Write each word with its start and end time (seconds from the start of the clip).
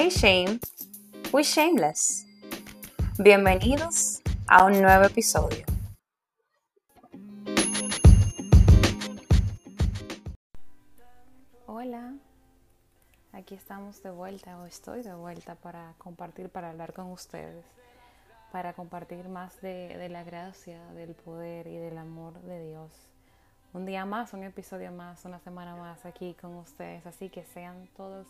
Hey 0.00 0.10
Shame, 0.10 0.60
we 1.32 1.42
shameless. 1.42 2.24
Bienvenidos 3.18 4.22
a 4.46 4.64
un 4.64 4.80
nuevo 4.80 5.06
episodio. 5.06 5.64
Hola, 11.66 12.14
aquí 13.32 13.56
estamos 13.56 14.00
de 14.04 14.12
vuelta 14.12 14.56
o 14.58 14.66
estoy 14.66 15.02
de 15.02 15.14
vuelta 15.14 15.56
para 15.56 15.94
compartir, 15.98 16.48
para 16.48 16.70
hablar 16.70 16.92
con 16.92 17.10
ustedes, 17.10 17.64
para 18.52 18.74
compartir 18.74 19.28
más 19.28 19.60
de, 19.62 19.98
de 19.98 20.08
la 20.08 20.22
gracia, 20.22 20.80
del 20.92 21.16
poder 21.16 21.66
y 21.66 21.76
del 21.76 21.98
amor 21.98 22.40
de 22.42 22.68
Dios. 22.68 22.92
Un 23.72 23.84
día 23.84 24.04
más, 24.04 24.32
un 24.32 24.44
episodio 24.44 24.92
más, 24.92 25.24
una 25.24 25.40
semana 25.40 25.74
más 25.74 26.06
aquí 26.06 26.36
con 26.40 26.54
ustedes, 26.54 27.04
así 27.04 27.30
que 27.30 27.42
sean 27.42 27.88
todos 27.96 28.28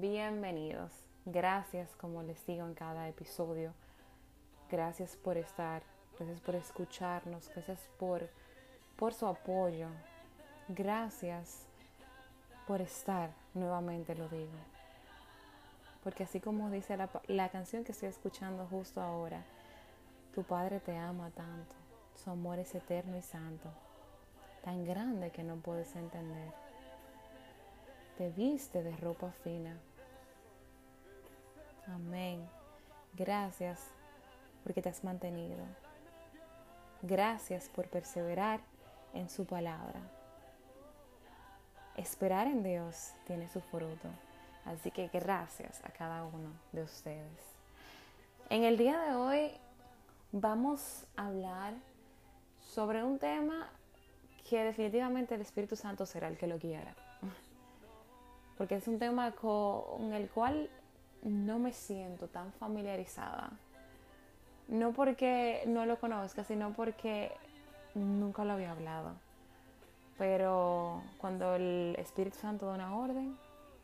bienvenidos. 0.00 0.90
Gracias, 1.24 1.94
como 1.96 2.22
les 2.22 2.44
digo 2.46 2.66
en 2.66 2.74
cada 2.74 3.08
episodio. 3.08 3.72
Gracias 4.68 5.16
por 5.16 5.36
estar, 5.36 5.82
gracias 6.18 6.40
por 6.40 6.54
escucharnos, 6.56 7.48
gracias 7.54 7.80
por, 7.98 8.28
por 8.96 9.14
su 9.14 9.26
apoyo. 9.26 9.88
Gracias 10.68 11.66
por 12.66 12.80
estar, 12.80 13.30
nuevamente 13.54 14.16
lo 14.16 14.28
digo. 14.28 14.58
Porque 16.02 16.24
así 16.24 16.40
como 16.40 16.70
dice 16.70 16.96
la, 16.96 17.08
la 17.28 17.48
canción 17.50 17.84
que 17.84 17.92
estoy 17.92 18.08
escuchando 18.08 18.66
justo 18.66 19.00
ahora, 19.00 19.44
tu 20.34 20.42
Padre 20.42 20.80
te 20.80 20.96
ama 20.96 21.30
tanto, 21.30 21.74
su 22.16 22.30
amor 22.30 22.58
es 22.58 22.74
eterno 22.74 23.16
y 23.16 23.22
santo, 23.22 23.70
tan 24.64 24.84
grande 24.84 25.30
que 25.30 25.44
no 25.44 25.56
puedes 25.56 25.94
entender. 25.94 26.63
Te 28.18 28.30
viste 28.30 28.82
de 28.82 28.96
ropa 28.96 29.32
fina. 29.42 29.76
Amén. 31.88 32.48
Gracias 33.14 33.80
porque 34.62 34.82
te 34.82 34.88
has 34.88 35.04
mantenido. 35.04 35.64
Gracias 37.02 37.68
por 37.68 37.88
perseverar 37.88 38.60
en 39.12 39.28
su 39.28 39.44
palabra. 39.44 40.00
Esperar 41.96 42.46
en 42.46 42.62
Dios 42.62 43.12
tiene 43.26 43.48
su 43.48 43.60
fruto. 43.60 44.08
Así 44.64 44.90
que 44.90 45.08
gracias 45.08 45.84
a 45.84 45.90
cada 45.90 46.24
uno 46.24 46.50
de 46.72 46.82
ustedes. 46.82 47.54
En 48.48 48.64
el 48.64 48.78
día 48.78 48.98
de 49.00 49.14
hoy 49.14 49.50
vamos 50.32 51.04
a 51.16 51.26
hablar 51.26 51.74
sobre 52.58 53.04
un 53.04 53.18
tema 53.18 53.68
que 54.48 54.64
definitivamente 54.64 55.34
el 55.34 55.40
Espíritu 55.40 55.76
Santo 55.76 56.06
será 56.06 56.28
el 56.28 56.38
que 56.38 56.46
lo 56.46 56.58
quiera. 56.58 56.94
Porque 58.56 58.76
es 58.76 58.86
un 58.88 58.98
tema 58.98 59.32
con 59.32 60.12
el 60.12 60.28
cual 60.28 60.70
no 61.22 61.58
me 61.58 61.72
siento 61.72 62.28
tan 62.28 62.52
familiarizada. 62.52 63.50
No 64.68 64.92
porque 64.92 65.62
no 65.66 65.86
lo 65.86 65.98
conozca, 65.98 66.44
sino 66.44 66.72
porque 66.72 67.32
nunca 67.94 68.44
lo 68.44 68.52
había 68.52 68.70
hablado. 68.70 69.12
Pero 70.18 71.02
cuando 71.18 71.54
el 71.56 71.96
Espíritu 71.98 72.38
Santo 72.38 72.66
da 72.66 72.74
una 72.74 72.96
orden, 72.96 73.36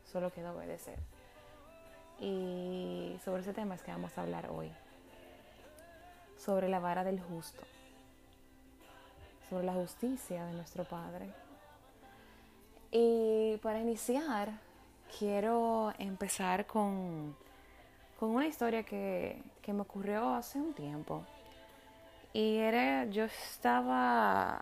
solo 0.05 0.31
queda 0.31 0.53
obedecer. 0.53 0.97
Y 2.19 3.17
sobre 3.25 3.41
ese 3.41 3.53
tema 3.53 3.75
es 3.75 3.81
que 3.81 3.91
vamos 3.91 4.17
a 4.17 4.21
hablar 4.21 4.49
hoy. 4.49 4.71
Sobre 6.37 6.69
la 6.69 6.79
vara 6.79 7.03
del 7.03 7.19
justo. 7.19 7.63
Sobre 9.49 9.65
la 9.65 9.73
justicia 9.73 10.45
de 10.45 10.53
nuestro 10.53 10.83
Padre. 10.85 11.29
Y 12.91 13.57
para 13.63 13.79
iniciar, 13.79 14.49
quiero 15.17 15.93
empezar 15.97 16.65
con, 16.65 17.35
con 18.19 18.31
una 18.31 18.47
historia 18.47 18.83
que, 18.83 19.41
que, 19.61 19.71
me 19.71 19.81
ocurrió 19.81 20.33
hace 20.33 20.59
un 20.59 20.73
tiempo. 20.73 21.23
Y 22.33 22.57
era, 22.57 23.05
yo 23.05 23.23
estaba, 23.23 24.61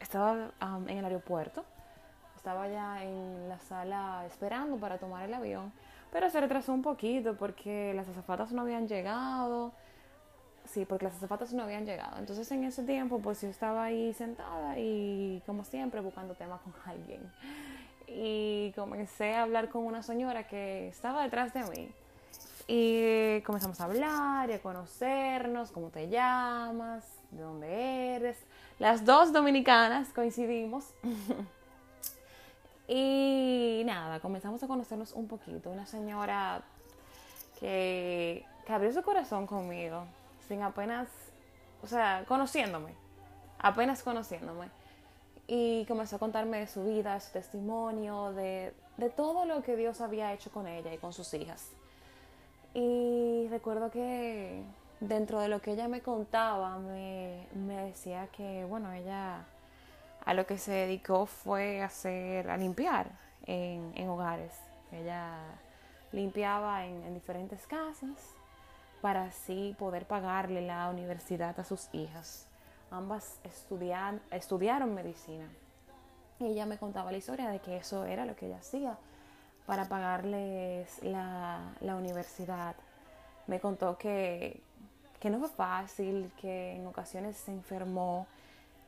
estaba 0.00 0.50
um, 0.60 0.88
en 0.88 0.98
el 0.98 1.04
aeropuerto, 1.04 1.64
estaba 2.36 2.68
ya 2.68 3.04
en 3.04 3.48
la 3.48 3.60
sala 3.60 4.24
esperando 4.26 4.76
para 4.76 4.98
tomar 4.98 5.24
el 5.24 5.34
avión, 5.34 5.72
pero 6.10 6.30
se 6.30 6.40
retrasó 6.40 6.72
un 6.72 6.82
poquito 6.82 7.36
porque 7.36 7.94
las 7.94 8.08
azafatas 8.08 8.52
no 8.52 8.62
habían 8.62 8.88
llegado. 8.88 9.72
Sí, 10.66 10.84
porque 10.84 11.04
las 11.04 11.14
azafatas 11.16 11.52
no 11.52 11.62
habían 11.62 11.84
llegado. 11.84 12.18
Entonces 12.18 12.50
en 12.52 12.64
ese 12.64 12.82
tiempo 12.82 13.18
pues 13.20 13.40
yo 13.42 13.48
estaba 13.48 13.84
ahí 13.84 14.12
sentada 14.14 14.78
y 14.78 15.42
como 15.46 15.64
siempre 15.64 16.00
buscando 16.00 16.34
temas 16.34 16.60
con 16.62 16.74
alguien 16.86 17.20
y 18.06 18.72
comencé 18.72 19.34
a 19.34 19.42
hablar 19.42 19.68
con 19.68 19.84
una 19.84 20.02
señora 20.02 20.46
que 20.46 20.88
estaba 20.88 21.22
detrás 21.22 21.52
de 21.52 21.64
mí. 21.64 21.88
Y 22.66 23.42
comenzamos 23.42 23.80
a 23.80 23.84
hablar 23.84 24.48
y 24.50 24.54
a 24.54 24.62
conocernos, 24.62 25.70
cómo 25.70 25.90
te 25.90 26.08
llamas, 26.08 27.04
de 27.30 27.42
dónde 27.42 28.16
eres. 28.16 28.38
Las 28.78 29.04
dos 29.04 29.32
dominicanas 29.32 30.08
coincidimos. 30.14 30.86
y 32.88 33.82
nada, 33.84 34.20
comenzamos 34.20 34.62
a 34.62 34.66
conocernos 34.66 35.12
un 35.12 35.28
poquito. 35.28 35.70
Una 35.70 35.86
señora 35.86 36.62
que, 37.60 38.46
que 38.66 38.72
abrió 38.72 38.92
su 38.92 39.02
corazón 39.02 39.46
conmigo, 39.46 40.06
sin 40.48 40.62
apenas, 40.62 41.08
o 41.82 41.86
sea, 41.86 42.24
conociéndome, 42.26 42.94
apenas 43.58 44.02
conociéndome 44.02 44.68
y 45.46 45.84
comenzó 45.86 46.16
a 46.16 46.18
contarme 46.18 46.58
de 46.58 46.66
su 46.66 46.84
vida, 46.84 47.18
su 47.20 47.32
testimonio, 47.32 48.32
de, 48.32 48.72
de, 48.96 49.10
todo 49.10 49.44
lo 49.44 49.62
que 49.62 49.76
Dios 49.76 50.00
había 50.00 50.32
hecho 50.32 50.50
con 50.50 50.66
ella 50.66 50.92
y 50.92 50.98
con 50.98 51.12
sus 51.12 51.34
hijas. 51.34 51.70
Y 52.72 53.46
recuerdo 53.50 53.90
que 53.90 54.62
dentro 55.00 55.40
de 55.40 55.48
lo 55.48 55.60
que 55.60 55.72
ella 55.72 55.86
me 55.88 56.00
contaba, 56.00 56.78
me, 56.78 57.46
me 57.54 57.76
decía 57.84 58.28
que, 58.28 58.64
bueno, 58.64 58.92
ella 58.92 59.44
a 60.24 60.34
lo 60.34 60.46
que 60.46 60.56
se 60.56 60.72
dedicó 60.72 61.26
fue 61.26 61.82
a 61.82 61.86
hacer, 61.86 62.50
a 62.50 62.56
limpiar 62.56 63.06
en, 63.46 63.92
en 63.94 64.08
hogares. 64.08 64.54
Ella 64.90 65.36
limpiaba 66.12 66.86
en 66.86 67.12
diferentes 67.12 67.66
casas 67.66 68.34
para 69.04 69.24
así 69.24 69.76
poder 69.78 70.06
pagarle 70.06 70.62
la 70.62 70.88
universidad 70.88 71.60
a 71.60 71.64
sus 71.64 71.92
hijas 71.92 72.48
ambas 72.94 73.38
estudiaron 74.30 74.94
medicina. 74.94 75.48
Y 76.38 76.46
ella 76.46 76.66
me 76.66 76.78
contaba 76.78 77.12
la 77.12 77.18
historia 77.18 77.50
de 77.50 77.58
que 77.60 77.76
eso 77.76 78.04
era 78.04 78.24
lo 78.24 78.34
que 78.36 78.46
ella 78.46 78.58
hacía 78.58 78.96
para 79.66 79.88
pagarles 79.88 81.02
la, 81.02 81.74
la 81.80 81.96
universidad. 81.96 82.74
Me 83.46 83.60
contó 83.60 83.98
que, 83.98 84.60
que, 85.20 85.30
no 85.30 85.38
fue 85.38 85.48
fácil, 85.48 86.30
que 86.40 86.76
en 86.76 86.86
ocasiones 86.86 87.36
se 87.36 87.52
enfermó, 87.52 88.26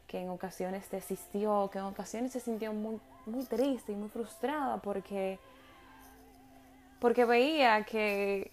que 0.07 0.23
en 0.23 0.31
ocasiones 0.31 0.91
desistió, 0.91 1.69
que 1.73 1.79
en 1.79 1.85
ocasiones 1.85 2.33
se 2.33 2.41
sintió 2.41 2.73
muy, 2.73 3.01
muy 3.27 3.45
triste 3.45 3.93
y 3.93 3.97
muy 3.97 4.09
frustrada 4.09 4.79
porque, 4.79 5.39
porque 7.01 7.25
veía 7.25 7.85
que 7.85 8.51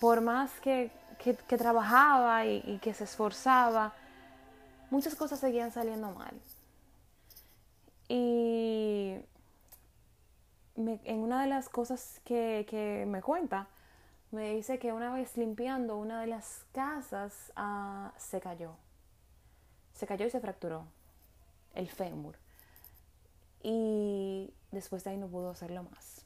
por 0.00 0.20
más 0.20 0.50
que, 0.60 0.90
que, 1.18 1.34
trabajaba 1.56 2.44
y, 2.46 2.62
y 2.66 2.78
que 2.78 2.94
se 2.94 3.04
esforzaba, 3.04 3.92
muchas 4.90 5.14
cosas 5.14 5.40
seguían 5.40 5.72
saliendo 5.72 6.10
mal. 6.12 6.34
Y 8.08 9.16
en 10.76 11.18
una 11.18 11.42
de 11.42 11.48
las 11.48 11.68
cosas 11.68 12.20
que, 12.24 12.66
que, 12.68 13.04
me 13.06 13.22
cuenta, 13.22 13.68
me 14.30 14.54
dice 14.54 14.78
que 14.78 14.92
una 14.92 15.12
vez 15.12 15.36
limpiando 15.36 15.96
una 15.96 16.20
de 16.20 16.26
las 16.26 16.64
casas 16.72 17.52
uh, 17.56 18.08
se 18.18 18.40
cayó. 18.40 18.72
Se 19.94 20.06
cayó 20.06 20.26
y 20.26 20.30
se 20.30 20.40
fracturó 20.40 20.86
el 21.74 21.88
fémur. 21.88 22.36
Y 23.62 24.52
después 24.72 25.04
de 25.04 25.10
ahí 25.10 25.16
no 25.16 25.28
pudo 25.28 25.50
hacerlo 25.50 25.84
más. 25.84 26.24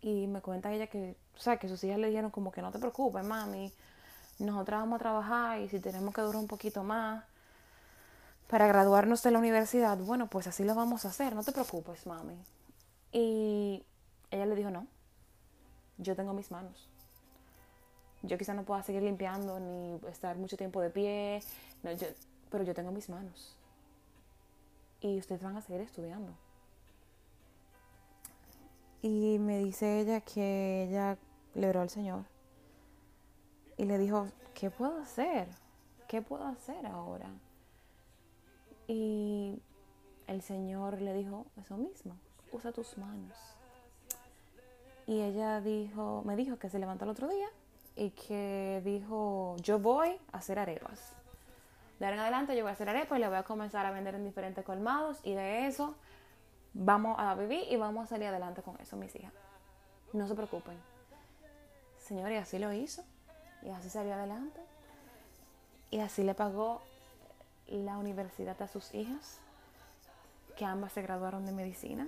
Y 0.00 0.26
me 0.26 0.40
cuenta 0.40 0.72
ella 0.72 0.86
que, 0.86 1.16
o 1.36 1.40
sea, 1.40 1.58
que 1.58 1.68
sus 1.68 1.82
hijas 1.84 1.98
le 1.98 2.08
dijeron 2.08 2.30
como 2.30 2.50
que 2.50 2.62
no 2.62 2.70
te 2.72 2.78
preocupes, 2.78 3.24
mami, 3.24 3.72
nosotras 4.38 4.80
vamos 4.80 4.96
a 4.96 4.98
trabajar 4.98 5.60
y 5.60 5.68
si 5.68 5.80
tenemos 5.80 6.14
que 6.14 6.20
durar 6.22 6.40
un 6.40 6.46
poquito 6.46 6.82
más, 6.82 7.24
para 8.48 8.66
graduarnos 8.66 9.22
de 9.22 9.30
la 9.32 9.38
universidad, 9.38 9.98
bueno, 9.98 10.28
pues 10.28 10.46
así 10.46 10.64
lo 10.64 10.74
vamos 10.74 11.04
a 11.04 11.08
hacer, 11.08 11.34
no 11.34 11.42
te 11.42 11.52
preocupes, 11.52 12.06
mami. 12.06 12.36
Y 13.12 13.84
ella 14.30 14.46
le 14.46 14.54
dijo, 14.54 14.70
no, 14.70 14.86
yo 15.98 16.14
tengo 16.14 16.32
mis 16.32 16.50
manos. 16.50 16.88
Yo 18.22 18.38
quizá 18.38 18.54
no 18.54 18.64
pueda 18.64 18.82
seguir 18.82 19.02
limpiando 19.02 19.60
ni 19.60 20.00
estar 20.08 20.36
mucho 20.36 20.56
tiempo 20.56 20.80
de 20.80 20.90
pie, 20.90 21.42
pero 22.50 22.64
yo 22.64 22.74
tengo 22.74 22.90
mis 22.92 23.08
manos. 23.08 23.56
Y 25.00 25.18
ustedes 25.18 25.42
van 25.42 25.56
a 25.56 25.62
seguir 25.62 25.82
estudiando. 25.82 26.32
Y 29.02 29.38
me 29.38 29.58
dice 29.58 30.00
ella 30.00 30.20
que 30.20 30.84
ella 30.84 31.18
le 31.56 31.68
oró 31.68 31.80
al 31.80 31.90
Señor. 31.90 32.24
Y 33.76 33.84
le 33.84 33.98
dijo, 33.98 34.28
¿qué 34.54 34.70
puedo 34.70 34.98
hacer? 34.98 35.48
¿Qué 36.06 36.22
puedo 36.22 36.44
hacer 36.44 36.86
ahora? 36.86 37.28
Y 38.86 39.60
el 40.26 40.42
Señor 40.42 41.00
le 41.00 41.12
dijo 41.14 41.46
eso 41.56 41.76
mismo, 41.76 42.16
usa 42.52 42.72
tus 42.72 42.96
manos. 42.98 43.36
Y 45.06 45.20
ella 45.22 45.60
dijo, 45.60 46.22
me 46.24 46.36
dijo 46.36 46.58
que 46.58 46.68
se 46.68 46.78
levantó 46.78 47.04
el 47.04 47.10
otro 47.10 47.28
día 47.28 47.48
y 47.96 48.10
que 48.10 48.82
dijo, 48.84 49.56
yo 49.62 49.78
voy 49.78 50.18
a 50.32 50.38
hacer 50.38 50.58
arepas. 50.58 51.14
De 51.98 52.04
ahora 52.04 52.16
en 52.16 52.22
adelante 52.22 52.54
yo 52.54 52.62
voy 52.62 52.70
a 52.70 52.74
hacer 52.74 52.88
arepas 52.88 53.18
y 53.18 53.20
le 53.20 53.28
voy 53.28 53.38
a 53.38 53.42
comenzar 53.44 53.86
a 53.86 53.90
vender 53.90 54.14
en 54.14 54.24
diferentes 54.24 54.64
colmados 54.64 55.18
y 55.22 55.34
de 55.34 55.66
eso 55.66 55.94
vamos 56.74 57.16
a 57.18 57.34
vivir 57.34 57.64
y 57.70 57.76
vamos 57.76 58.04
a 58.04 58.06
salir 58.06 58.28
adelante 58.28 58.62
con 58.62 58.78
eso, 58.80 58.96
mis 58.96 59.14
hijas. 59.16 59.32
No 60.12 60.28
se 60.28 60.34
preocupen. 60.34 60.95
Señor, 62.06 62.30
y 62.30 62.36
así 62.36 62.58
lo 62.58 62.72
hizo. 62.72 63.02
Y 63.62 63.70
así 63.70 63.90
salió 63.90 64.14
adelante. 64.14 64.60
Y 65.90 66.00
así 66.00 66.22
le 66.22 66.34
pagó 66.34 66.82
la 67.68 67.98
universidad 67.98 68.60
a 68.62 68.68
sus 68.68 68.94
hijas, 68.94 69.38
que 70.56 70.64
ambas 70.64 70.92
se 70.92 71.02
graduaron 71.02 71.46
de 71.46 71.52
medicina. 71.52 72.06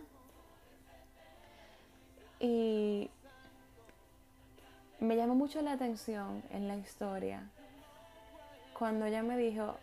Y 2.38 3.10
me 5.00 5.16
llamó 5.16 5.34
mucho 5.34 5.60
la 5.62 5.72
atención 5.72 6.42
en 6.50 6.68
la 6.68 6.76
historia 6.76 7.48
cuando 8.78 9.06
ella 9.06 9.24
me 9.24 9.36
dijo 9.36 9.74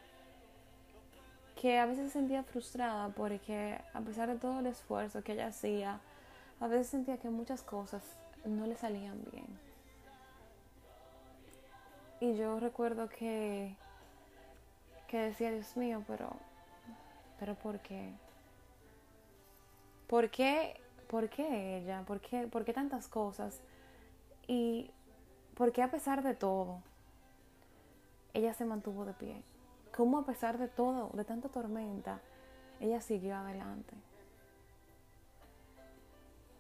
que 1.60 1.80
a 1.80 1.86
veces 1.86 2.08
se 2.08 2.20
sentía 2.20 2.44
frustrada 2.44 3.10
porque 3.10 3.78
a 3.94 4.00
pesar 4.00 4.30
de 4.30 4.38
todo 4.38 4.60
el 4.60 4.68
esfuerzo 4.68 5.22
que 5.22 5.34
ella 5.34 5.48
hacía, 5.48 6.00
a 6.62 6.68
veces 6.68 6.88
sentía 6.88 7.18
que 7.18 7.30
muchas 7.30 7.62
cosas 7.62 8.04
no 8.46 8.66
le 8.66 8.78
salían 8.78 9.22
bien. 9.32 9.65
Y 12.20 12.36
yo 12.36 12.60
recuerdo 12.60 13.10
que, 13.10 13.76
que 15.08 15.18
decía, 15.20 15.52
Dios 15.52 15.76
mío, 15.76 16.04
pero, 16.08 16.30
pero 17.40 17.56
¿por 17.56 17.80
qué? 17.80 18.14
¿Por 20.08 20.30
qué, 20.30 20.80
por 21.10 21.30
qué 21.30 21.78
ella? 21.78 22.04
¿Por 22.06 22.22
qué, 22.22 22.48
¿Por 22.48 22.64
qué 22.64 22.74
tantas 22.74 23.08
cosas? 23.08 23.60
Y 24.48 24.92
¿por 25.56 25.72
qué 25.72 25.82
a 25.82 25.92
pesar 25.92 26.24
de 26.24 26.36
todo, 26.36 26.80
ella 28.34 28.54
se 28.54 28.66
mantuvo 28.66 29.06
de 29.06 29.14
pie? 29.14 29.44
¿Cómo 29.96 30.20
a 30.20 30.26
pesar 30.26 30.58
de 30.58 30.68
todo, 30.68 31.10
de 31.14 31.26
tanta 31.26 31.50
tormenta, 31.50 32.20
ella 32.80 33.02
siguió 33.02 33.36
adelante? 33.36 33.94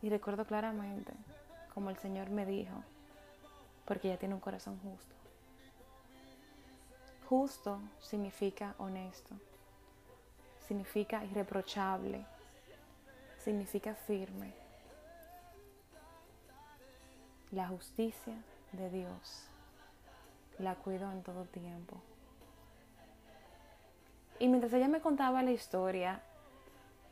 Y 0.01 0.10
recuerdo 0.10 0.46
claramente 0.46 1.13
como 1.74 1.90
el 1.90 1.98
Señor 1.98 2.30
me 2.30 2.46
dijo, 2.46 2.84
porque 3.86 4.08
ella 4.08 4.19
tiene 4.19 4.36
un 4.36 4.40
corazón 4.40 4.80
justo. 4.80 5.16
Justo 7.30 7.80
significa 8.00 8.75
honesto, 8.77 9.36
significa 10.68 11.25
irreprochable, 11.25 12.24
significa 13.39 13.95
firme. 13.95 14.54
La 17.51 17.68
justicia 17.68 18.36
de 18.74 18.89
Dios 18.89 19.48
la 20.60 20.75
cuido 20.75 21.12
en 21.12 21.24
todo 21.24 21.45
tiempo. 21.45 21.98
Y 24.38 24.48
mientras 24.48 24.74
ella 24.74 24.88
me 24.88 25.01
contaba 25.01 25.42
la 25.42 25.51
historia, 25.51 26.22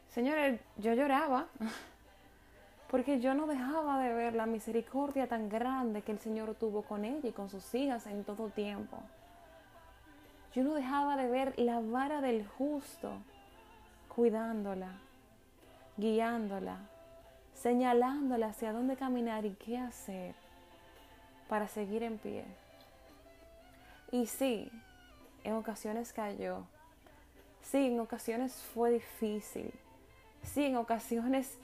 señores, 0.10 0.60
yo 0.78 0.94
lloraba 0.94 1.48
porque 2.92 3.20
yo 3.20 3.34
no 3.34 3.48
dejaba 3.48 3.98
de 4.00 4.14
ver 4.14 4.36
la 4.36 4.46
misericordia 4.46 5.28
tan 5.28 5.50
grande 5.50 6.04
que 6.04 6.12
el 6.12 6.20
Señor 6.20 6.54
tuvo 6.54 6.84
con 6.84 7.04
ella 7.04 7.30
y 7.30 7.32
con 7.32 7.50
sus 7.50 7.74
hijas 7.74 8.06
en 8.06 8.24
todo 8.24 8.50
tiempo. 8.50 9.02
Yo 10.54 10.64
no 10.64 10.76
dejaba 10.76 11.18
de 11.18 11.30
ver 11.30 11.60
la 11.60 11.80
vara 11.80 12.22
del 12.22 12.46
justo 12.46 13.12
cuidándola, 14.08 15.00
guiándola, 15.98 16.78
señalándola 17.56 18.48
hacia 18.48 18.72
dónde 18.72 18.96
caminar 18.96 19.46
y 19.46 19.56
qué 19.56 19.80
hacer 19.80 20.36
para 21.50 21.68
seguir 21.68 22.04
en 22.04 22.20
pie. 22.20 22.46
Y 24.12 24.28
sí, 24.28 24.72
en 25.44 25.54
ocasiones 25.54 26.14
cayó. 26.14 26.66
Sí, 27.64 27.88
en 27.88 28.00
ocasiones 28.00 28.54
fue 28.74 28.92
difícil. 28.92 29.74
Sí, 30.44 30.66
en 30.66 30.78
ocasiones 30.78 31.58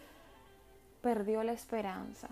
perdió 1.02 1.44
la 1.44 1.52
esperanza. 1.52 2.30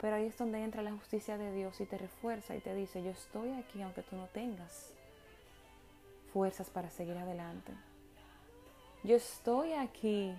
Pero 0.00 0.16
ahí 0.16 0.26
es 0.26 0.38
donde 0.38 0.62
entra 0.62 0.82
la 0.82 0.92
justicia 0.92 1.36
de 1.36 1.52
Dios 1.52 1.80
y 1.80 1.86
te 1.86 1.98
refuerza 1.98 2.56
y 2.56 2.60
te 2.60 2.74
dice, 2.74 3.02
yo 3.02 3.10
estoy 3.10 3.50
aquí 3.52 3.82
aunque 3.82 4.02
tú 4.02 4.16
no 4.16 4.26
tengas 4.26 4.94
fuerzas 6.32 6.70
para 6.70 6.90
seguir 6.90 7.18
adelante. 7.18 7.72
Yo 9.02 9.16
estoy 9.16 9.72
aquí 9.72 10.34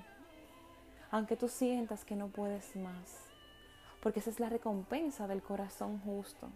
aunque 1.11 1.35
tú 1.35 1.47
sientas 1.47 2.05
que 2.05 2.15
no 2.15 2.29
puedes 2.29 2.75
más. 2.75 3.17
Porque 4.01 4.19
esa 4.19 4.31
es 4.31 4.39
la 4.39 4.49
recompensa 4.49 5.27
del 5.27 5.43
corazón 5.43 5.99
justo. 5.99 6.49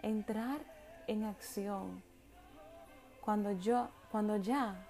Entrar 0.00 0.60
en 1.06 1.24
acción 1.24 2.02
cuando 3.20 3.52
yo 3.52 3.88
cuando 4.10 4.36
ya 4.36 4.86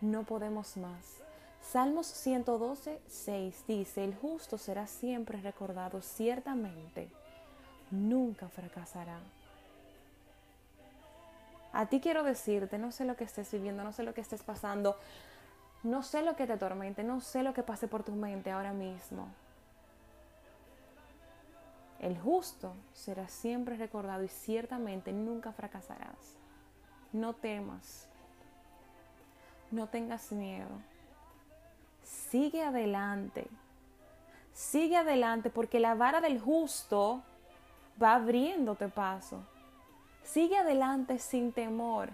no 0.00 0.24
podemos 0.24 0.76
más. 0.76 1.20
Salmos 1.72 2.06
112, 2.06 3.00
6 3.08 3.64
dice, 3.66 4.04
el 4.04 4.14
justo 4.14 4.58
será 4.58 4.86
siempre 4.86 5.40
recordado, 5.40 6.02
ciertamente, 6.02 7.08
nunca 7.90 8.48
fracasará. 8.48 9.18
A 11.72 11.86
ti 11.86 12.00
quiero 12.00 12.22
decirte, 12.22 12.78
no 12.78 12.92
sé 12.92 13.04
lo 13.04 13.16
que 13.16 13.24
estés 13.24 13.50
viviendo, 13.50 13.82
no 13.82 13.92
sé 13.92 14.02
lo 14.02 14.14
que 14.14 14.20
estés 14.20 14.42
pasando, 14.42 14.96
no 15.82 16.02
sé 16.02 16.22
lo 16.22 16.36
que 16.36 16.46
te 16.46 16.52
atormente, 16.52 17.02
no 17.02 17.20
sé 17.20 17.42
lo 17.42 17.54
que 17.54 17.62
pase 17.62 17.88
por 17.88 18.04
tu 18.04 18.12
mente 18.12 18.52
ahora 18.52 18.72
mismo. 18.72 19.26
El 21.98 22.16
justo 22.18 22.74
será 22.92 23.26
siempre 23.28 23.76
recordado 23.76 24.22
y 24.22 24.28
ciertamente 24.28 25.12
nunca 25.12 25.50
fracasarás. 25.50 26.36
No 27.12 27.32
temas, 27.32 28.06
no 29.70 29.88
tengas 29.88 30.30
miedo 30.30 30.93
sigue 32.04 32.62
adelante. 32.62 33.48
Sigue 34.52 34.96
adelante 34.96 35.50
porque 35.50 35.80
la 35.80 35.94
vara 35.94 36.20
del 36.20 36.40
justo 36.40 37.22
va 38.00 38.14
abriéndote 38.14 38.88
paso. 38.88 39.42
Sigue 40.22 40.56
adelante 40.56 41.18
sin 41.18 41.52
temor 41.52 42.10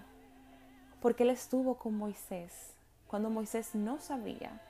porque 1.01 1.25
él 1.25 1.31
estuvo 1.31 1.77
con 1.77 1.97
Moisés 1.97 2.75
cuando 3.07 3.31
Moisés 3.31 3.75
no 3.75 3.99
sabía 3.99 4.61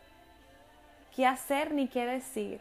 qué 1.14 1.26
hacer 1.26 1.72
ni 1.72 1.88
qué 1.88 2.06
decir. 2.06 2.60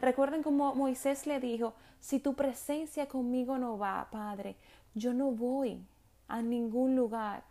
Recuerden 0.00 0.42
como 0.42 0.74
Moisés 0.74 1.26
le 1.26 1.40
dijo, 1.40 1.74
si 2.00 2.20
tu 2.20 2.34
presencia 2.34 3.06
conmigo 3.06 3.58
no 3.58 3.76
va, 3.76 4.08
Padre, 4.10 4.56
yo 4.94 5.12
no 5.12 5.30
voy 5.30 5.84
a 6.26 6.40
ningún 6.40 6.96
lugar. 6.96 7.42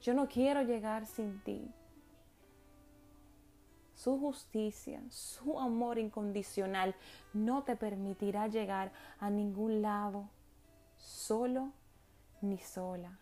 Yo 0.00 0.14
no 0.14 0.28
quiero 0.28 0.62
llegar 0.62 1.06
sin 1.06 1.40
ti 1.44 1.70
su 4.02 4.18
justicia, 4.18 5.02
su 5.10 5.60
amor 5.60 5.98
incondicional 5.98 6.94
no 7.34 7.64
te 7.64 7.76
permitirá 7.76 8.46
llegar 8.46 8.92
a 9.18 9.28
ningún 9.28 9.82
lado 9.82 10.28
solo 10.96 11.70
ni 12.40 12.56
sola. 12.58 13.18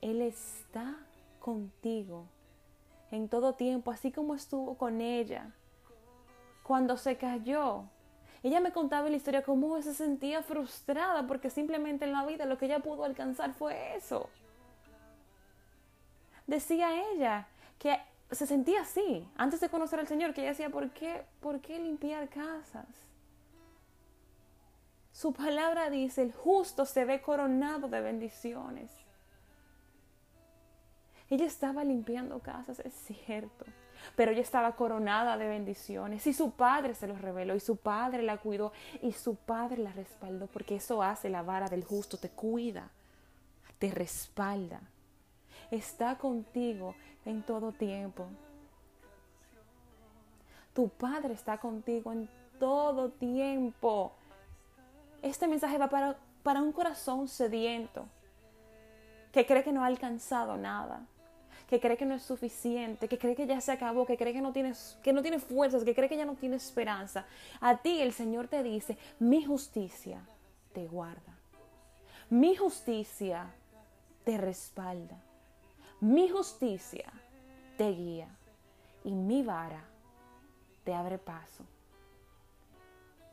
Él 0.00 0.22
está 0.22 0.94
contigo 1.40 2.26
en 3.10 3.28
todo 3.28 3.54
tiempo, 3.54 3.90
así 3.90 4.12
como 4.12 4.36
estuvo 4.36 4.76
con 4.76 5.00
ella. 5.00 5.50
Cuando 6.62 6.96
se 6.96 7.16
cayó, 7.16 7.84
ella 8.44 8.60
me 8.60 8.72
contaba 8.72 9.10
la 9.10 9.16
historia 9.16 9.42
cómo 9.42 9.82
se 9.82 9.94
sentía 9.94 10.44
frustrada 10.44 11.26
porque 11.26 11.50
simplemente 11.50 12.04
en 12.04 12.12
la 12.12 12.24
vida 12.24 12.46
lo 12.46 12.56
que 12.56 12.66
ella 12.66 12.78
pudo 12.78 13.04
alcanzar 13.04 13.52
fue 13.52 13.96
eso. 13.96 14.28
Decía 16.46 17.10
ella 17.10 17.48
que 17.80 17.98
se 18.34 18.46
sentía 18.46 18.82
así, 18.82 19.28
antes 19.36 19.60
de 19.60 19.68
conocer 19.68 20.00
al 20.00 20.08
Señor, 20.08 20.34
que 20.34 20.40
ella 20.40 20.50
decía, 20.50 20.70
¿por 20.70 20.90
qué, 20.90 21.24
¿por 21.40 21.60
qué 21.60 21.78
limpiar 21.78 22.28
casas? 22.28 22.86
Su 25.12 25.32
palabra 25.32 25.90
dice, 25.90 26.22
el 26.22 26.32
justo 26.32 26.86
se 26.86 27.04
ve 27.04 27.22
coronado 27.22 27.88
de 27.88 28.00
bendiciones. 28.00 28.90
Ella 31.30 31.46
estaba 31.46 31.84
limpiando 31.84 32.40
casas, 32.40 32.80
es 32.80 32.94
cierto, 32.94 33.64
pero 34.16 34.32
ella 34.32 34.42
estaba 34.42 34.76
coronada 34.76 35.36
de 35.36 35.48
bendiciones 35.48 36.26
y 36.26 36.32
su 36.32 36.50
padre 36.50 36.94
se 36.94 37.06
los 37.06 37.20
reveló 37.20 37.54
y 37.54 37.60
su 37.60 37.76
padre 37.76 38.22
la 38.22 38.38
cuidó 38.38 38.72
y 39.02 39.12
su 39.12 39.36
padre 39.36 39.78
la 39.78 39.92
respaldó, 39.92 40.46
porque 40.48 40.76
eso 40.76 41.02
hace 41.02 41.30
la 41.30 41.42
vara 41.42 41.68
del 41.68 41.84
justo, 41.84 42.18
te 42.18 42.30
cuida, 42.30 42.90
te 43.78 43.90
respalda, 43.90 44.80
está 45.74 46.16
contigo 46.16 46.94
en 47.24 47.42
todo 47.42 47.72
tiempo. 47.72 48.26
Tu 50.74 50.88
Padre 50.88 51.34
está 51.34 51.58
contigo 51.58 52.12
en 52.12 52.28
todo 52.58 53.10
tiempo. 53.10 54.12
Este 55.22 55.46
mensaje 55.46 55.78
va 55.78 55.88
para, 55.88 56.62
un 56.62 56.72
corazón 56.72 57.28
sediento, 57.28 58.06
que 59.32 59.46
cree 59.46 59.62
que 59.62 59.72
no 59.72 59.82
ha 59.82 59.86
alcanzado 59.86 60.56
nada, 60.56 61.06
que 61.68 61.80
cree 61.80 61.96
que 61.96 62.04
no 62.04 62.14
es 62.14 62.22
suficiente, 62.22 63.08
que 63.08 63.18
cree 63.18 63.34
que 63.34 63.46
ya 63.46 63.60
se 63.60 63.72
acabó, 63.72 64.04
que 64.04 64.16
cree 64.16 64.32
que 64.32 64.42
no 64.42 64.52
que 64.52 65.12
no 65.12 65.22
tiene 65.22 65.38
fuerzas, 65.38 65.84
que 65.84 65.94
cree 65.94 66.08
que 66.08 66.16
ya 66.16 66.26
no 66.26 66.34
tiene 66.34 66.56
esperanza. 66.56 67.24
A 67.60 67.78
ti 67.78 68.00
el 68.00 68.12
Señor 68.12 68.48
te 68.48 68.62
dice, 68.62 68.98
mi 69.18 69.44
justicia 69.44 70.20
te 70.72 70.86
guarda. 70.86 71.38
Mi 72.28 72.56
justicia 72.56 73.46
te 74.24 74.36
respalda. 74.36 75.16
Mi 76.04 76.28
justicia 76.28 77.10
te 77.78 77.88
guía. 77.92 78.28
Y 79.04 79.12
mi 79.12 79.42
vara 79.42 79.82
te 80.84 80.92
abre 80.92 81.16
paso. 81.16 81.64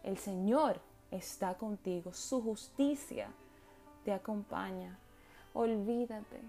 El 0.04 0.18
Señor 0.18 0.80
está 1.12 1.56
contigo. 1.56 2.14
Su 2.14 2.42
justicia 2.42 3.28
te 4.06 4.14
acompaña. 4.14 4.98
Olvídate 5.54 6.40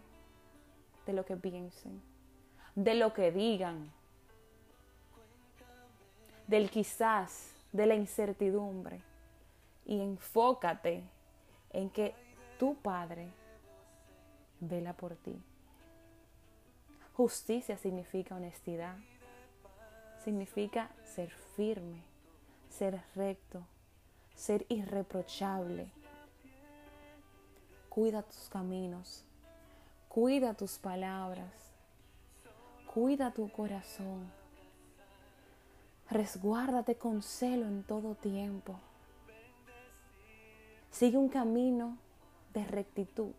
de 1.06 1.12
lo 1.12 1.24
que 1.24 1.36
piensen, 1.36 2.00
de 2.76 2.94
lo 2.94 3.12
que 3.12 3.32
digan, 3.32 3.90
del 6.46 6.70
quizás, 6.70 7.52
de 7.72 7.86
la 7.86 7.96
incertidumbre. 7.96 9.02
Y 9.86 10.00
enfócate 10.00 11.02
en 11.72 11.90
que 11.90 12.14
tu 12.60 12.76
Padre 12.76 13.28
vela 14.60 14.92
por 14.92 15.16
ti. 15.16 15.36
Justicia 17.14 17.76
significa 17.76 18.34
honestidad, 18.34 18.96
significa 20.24 20.90
ser 21.04 21.30
firme, 21.56 22.02
ser 22.70 23.02
recto, 23.14 23.62
ser 24.34 24.64
irreprochable. 24.70 25.90
Cuida 27.90 28.22
tus 28.22 28.48
caminos, 28.48 29.24
cuida 30.08 30.54
tus 30.54 30.78
palabras, 30.78 31.52
cuida 32.86 33.30
tu 33.30 33.50
corazón. 33.50 34.30
Resguárdate 36.08 36.96
con 36.96 37.22
celo 37.22 37.66
en 37.66 37.82
todo 37.82 38.14
tiempo. 38.14 38.78
Sigue 40.90 41.18
un 41.18 41.28
camino 41.28 41.98
de 42.54 42.64
rectitud. 42.64 43.34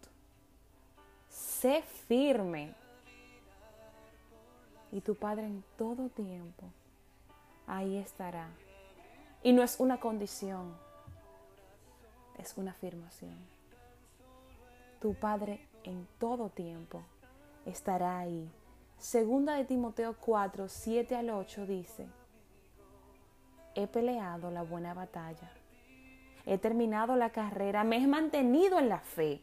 Sé 1.30 1.82
firme. 2.08 2.83
Y 4.94 5.02
tu 5.02 5.16
Padre 5.16 5.48
en 5.48 5.64
todo 5.76 6.10
tiempo 6.10 6.66
ahí 7.66 7.98
estará. 7.98 8.48
Y 9.42 9.52
no 9.52 9.64
es 9.64 9.80
una 9.80 10.00
condición, 10.00 10.72
es 12.38 12.56
una 12.58 12.72
afirmación. 12.72 13.36
Tu 15.02 15.16
Padre 15.16 15.68
en 15.84 16.08
todo 16.20 16.50
tiempo 16.50 17.02
estará 17.66 18.20
ahí. 18.20 18.48
Segunda 19.00 19.56
de 19.56 19.66
Timoteo 19.66 20.16
4, 20.16 20.70
7 20.70 21.16
al 21.16 21.32
8 21.32 21.66
dice, 21.66 22.08
he 23.74 23.88
peleado 23.88 24.52
la 24.52 24.62
buena 24.62 24.94
batalla, 24.94 25.52
he 26.46 26.60
terminado 26.60 27.16
la 27.16 27.32
carrera, 27.32 27.84
me 27.84 27.98
he 27.98 28.06
mantenido 28.06 28.78
en 28.78 28.90
la 28.90 29.00
fe. 29.00 29.42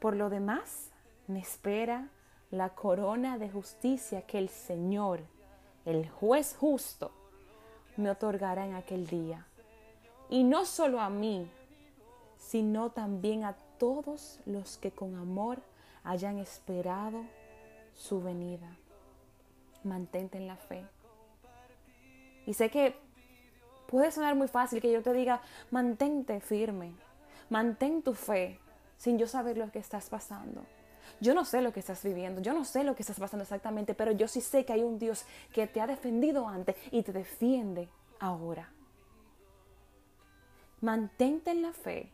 Por 0.00 0.16
lo 0.16 0.30
demás, 0.30 0.90
me 1.28 1.40
espera 1.40 2.08
la 2.54 2.70
corona 2.70 3.36
de 3.38 3.50
justicia 3.50 4.22
que 4.22 4.38
el 4.38 4.48
Señor, 4.48 5.20
el 5.84 6.08
juez 6.08 6.56
justo, 6.58 7.10
me 7.96 8.10
otorgará 8.10 8.64
en 8.64 8.74
aquel 8.74 9.06
día. 9.06 9.46
Y 10.30 10.44
no 10.44 10.64
solo 10.64 11.00
a 11.00 11.10
mí, 11.10 11.50
sino 12.38 12.90
también 12.90 13.44
a 13.44 13.54
todos 13.78 14.40
los 14.46 14.78
que 14.78 14.90
con 14.90 15.16
amor 15.16 15.60
hayan 16.04 16.38
esperado 16.38 17.24
su 17.94 18.22
venida. 18.22 18.76
Mantente 19.82 20.38
en 20.38 20.46
la 20.46 20.56
fe. 20.56 20.84
Y 22.46 22.54
sé 22.54 22.70
que 22.70 22.96
puede 23.88 24.10
sonar 24.10 24.34
muy 24.34 24.48
fácil 24.48 24.80
que 24.80 24.92
yo 24.92 25.02
te 25.02 25.12
diga, 25.12 25.40
mantente 25.70 26.40
firme, 26.40 26.92
mantén 27.50 28.02
tu 28.02 28.14
fe, 28.14 28.58
sin 28.96 29.18
yo 29.18 29.26
saber 29.26 29.56
lo 29.58 29.70
que 29.70 29.78
estás 29.78 30.08
pasando. 30.08 30.64
Yo 31.20 31.34
no 31.34 31.44
sé 31.44 31.62
lo 31.62 31.72
que 31.72 31.80
estás 31.80 32.02
viviendo, 32.02 32.40
yo 32.40 32.52
no 32.52 32.64
sé 32.64 32.84
lo 32.84 32.94
que 32.94 33.02
estás 33.02 33.18
pasando 33.18 33.42
exactamente, 33.42 33.94
pero 33.94 34.12
yo 34.12 34.28
sí 34.28 34.40
sé 34.40 34.64
que 34.64 34.72
hay 34.72 34.82
un 34.82 34.98
Dios 34.98 35.24
que 35.52 35.66
te 35.66 35.80
ha 35.80 35.86
defendido 35.86 36.48
antes 36.48 36.76
y 36.90 37.02
te 37.02 37.12
defiende 37.12 37.88
ahora. 38.20 38.70
Mantente 40.80 41.50
en 41.50 41.62
la 41.62 41.72
fe 41.72 42.10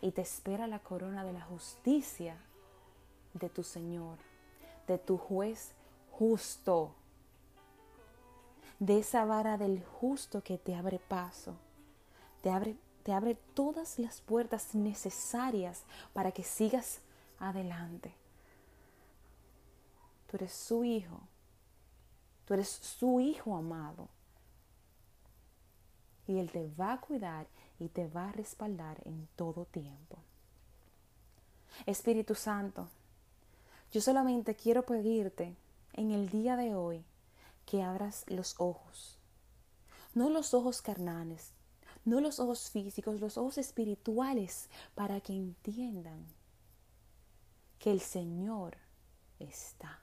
y 0.00 0.12
te 0.12 0.22
espera 0.22 0.66
la 0.66 0.78
corona 0.78 1.24
de 1.24 1.32
la 1.32 1.40
justicia 1.40 2.36
de 3.34 3.48
tu 3.48 3.62
Señor, 3.62 4.18
de 4.86 4.98
tu 4.98 5.18
juez 5.18 5.72
justo, 6.12 6.94
de 8.78 8.98
esa 8.98 9.24
vara 9.24 9.56
del 9.56 9.82
justo 9.84 10.42
que 10.42 10.58
te 10.58 10.74
abre 10.74 10.98
paso, 10.98 11.54
te 12.42 12.50
abre, 12.50 12.76
te 13.02 13.12
abre 13.12 13.34
todas 13.54 13.98
las 13.98 14.20
puertas 14.20 14.74
necesarias 14.74 15.82
para 16.12 16.32
que 16.32 16.42
sigas 16.42 17.00
adelante. 17.38 18.14
Tú 20.26 20.36
eres 20.36 20.52
su 20.52 20.84
hijo, 20.84 21.20
tú 22.44 22.54
eres 22.54 22.68
su 22.68 23.20
hijo 23.20 23.56
amado. 23.56 24.08
Y 26.26 26.38
Él 26.38 26.50
te 26.50 26.68
va 26.74 26.94
a 26.94 27.00
cuidar 27.00 27.46
y 27.78 27.88
te 27.88 28.08
va 28.08 28.28
a 28.28 28.32
respaldar 28.32 29.00
en 29.04 29.28
todo 29.36 29.64
tiempo. 29.66 30.18
Espíritu 31.84 32.34
Santo, 32.34 32.88
yo 33.92 34.00
solamente 34.00 34.54
quiero 34.54 34.84
pedirte 34.84 35.54
en 35.92 36.10
el 36.10 36.28
día 36.28 36.56
de 36.56 36.74
hoy 36.74 37.04
que 37.64 37.82
abras 37.82 38.24
los 38.28 38.54
ojos, 38.58 39.18
no 40.14 40.30
los 40.30 40.54
ojos 40.54 40.82
carnales, 40.82 41.52
no 42.04 42.20
los 42.20 42.40
ojos 42.40 42.70
físicos, 42.70 43.20
los 43.20 43.36
ojos 43.36 43.58
espirituales, 43.58 44.68
para 44.94 45.20
que 45.20 45.34
entiendan 45.34 46.24
que 47.86 47.92
el 47.92 48.00
Señor 48.00 48.78
está, 49.38 50.00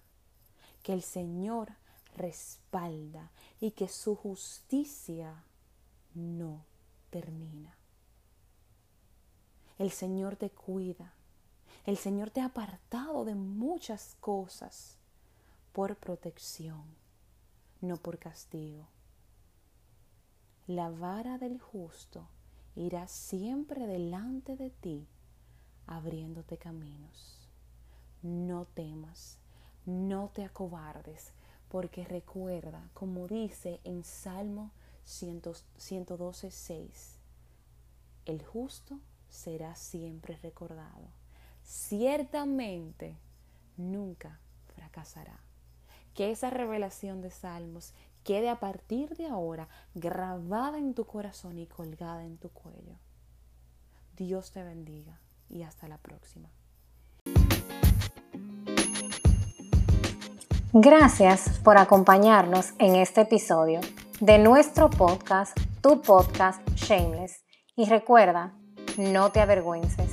que 0.83 0.93
el 0.93 1.01
Señor 1.01 1.73
respalda 2.15 3.29
y 3.59 3.71
que 3.71 3.89
su 3.89 4.15
justicia 4.15 5.43
no 6.13 6.63
termina. 7.09 7.75
El 9.77 9.91
Señor 9.91 10.37
te 10.37 10.49
cuida. 10.49 11.13
El 11.83 11.97
Señor 11.97 12.29
te 12.29 12.39
ha 12.39 12.45
apartado 12.45 13.25
de 13.25 13.35
muchas 13.35 14.15
cosas 14.21 14.97
por 15.73 15.97
protección, 15.97 16.85
no 17.81 17.97
por 17.97 18.17
castigo. 18.17 18.87
La 20.67 20.89
vara 20.89 21.37
del 21.37 21.59
justo 21.59 22.29
irá 22.75 23.09
siempre 23.09 23.87
delante 23.87 24.55
de 24.55 24.69
ti, 24.69 25.05
abriéndote 25.85 26.57
caminos. 26.57 27.42
No 28.24 28.65
temas, 28.65 29.38
no 29.86 30.30
te 30.34 30.46
acobardes, 30.46 31.34
porque 31.68 32.06
recuerda, 32.06 32.89
como 32.94 33.27
dice 33.27 33.82
en 33.84 34.06
Salmo 34.06 34.72
112, 35.03 36.50
6. 36.50 37.20
El 38.25 38.42
justo 38.46 39.00
será 39.27 39.75
siempre 39.75 40.38
recordado. 40.38 41.10
Ciertamente 41.63 43.18
nunca 43.75 44.39
fracasará. 44.74 45.42
Que 46.13 46.32
esa 46.32 46.50
revelación 46.50 47.22
de 47.22 47.30
Salmos 47.30 47.94
quede 48.24 48.50
a 48.50 48.60
partir 48.60 49.18
de 49.18 49.27
ahora 49.27 49.68
grabada 49.96 50.77
en 50.77 50.94
tu 50.94 51.06
corazón 51.06 51.60
y 51.60 51.65
colgada 51.65 52.24
en 52.24 52.38
tu 52.38 52.50
cuello. 52.50 52.96
Dios 54.15 54.51
te 54.51 54.63
bendiga 54.63 55.20
y 55.50 55.63
hasta 55.63 55.89
la 55.89 55.98
próxima. 55.98 56.50
Gracias 60.72 61.60
por 61.63 61.77
acompañarnos 61.77 62.74
en 62.79 62.95
este 62.95 63.22
episodio 63.22 63.79
de 64.19 64.39
nuestro 64.39 64.89
podcast, 64.89 65.57
tu 65.81 66.01
podcast 66.01 66.67
Shameless. 66.75 67.43
Y 67.75 67.86
recuerda, 67.86 68.53
no 68.98 69.31
te 69.31 69.41
avergüences 69.41 70.12